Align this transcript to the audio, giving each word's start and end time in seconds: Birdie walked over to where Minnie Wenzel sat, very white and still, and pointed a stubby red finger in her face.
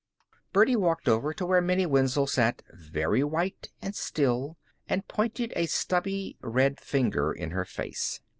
Birdie 0.51 0.75
walked 0.75 1.07
over 1.07 1.31
to 1.31 1.45
where 1.45 1.61
Minnie 1.61 1.85
Wenzel 1.85 2.25
sat, 2.25 2.63
very 2.73 3.23
white 3.23 3.69
and 3.83 3.93
still, 3.95 4.57
and 4.89 5.07
pointed 5.07 5.53
a 5.55 5.67
stubby 5.67 6.39
red 6.41 6.79
finger 6.79 7.31
in 7.31 7.51
her 7.51 7.65
face. 7.65 8.19